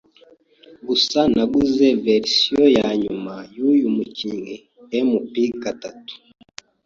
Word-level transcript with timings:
Gusa 0.87 1.19
naguze 1.33 1.85
verisiyo 2.03 2.65
yanyuma 2.77 3.33
yuyu 3.55 3.87
mukinnyi 3.95 4.55
MPgatatu. 5.07 6.13